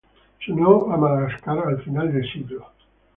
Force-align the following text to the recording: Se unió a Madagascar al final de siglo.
Se 0.43 0.51
unió 0.51 0.91
a 0.91 0.97
Madagascar 0.97 1.59
al 1.59 1.79
final 1.83 2.11
de 2.11 2.23
siglo. 2.23 2.65